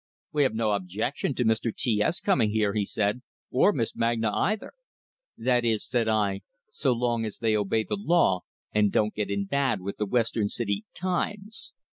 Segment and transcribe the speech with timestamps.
[0.33, 1.71] "We have no objection to Mr.
[1.71, 4.73] T S coming here," he said, "or Miss Magna either."
[5.37, 8.41] "That is," said I, "so long as they obey the law,
[8.73, 11.73] and don't get in bad with the Western City 'Times'!"